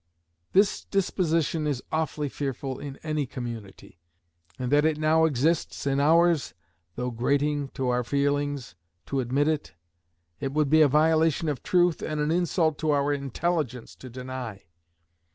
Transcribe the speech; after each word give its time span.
This 0.53 0.83
disposition 0.85 1.67
is 1.67 1.83
awfully 1.91 2.27
fearful 2.27 2.79
in 2.79 2.95
any 3.03 3.27
community; 3.27 3.99
and 4.57 4.71
that 4.71 4.83
it 4.83 4.97
now 4.97 5.25
exists 5.25 5.85
in 5.85 5.99
ours, 5.99 6.55
though 6.95 7.11
grating 7.11 7.67
to 7.75 7.89
our 7.89 8.03
feelings 8.03 8.73
to 9.05 9.19
admit 9.19 9.47
it, 9.47 9.75
it 10.39 10.53
would 10.53 10.71
be 10.71 10.81
a 10.81 10.87
violation 10.87 11.47
of 11.49 11.61
truth 11.61 12.01
and 12.01 12.19
an 12.19 12.31
insult 12.31 12.79
to 12.79 12.89
our 12.89 13.13
intelligence 13.13 13.93
to 13.97 14.09
deny. 14.09 14.63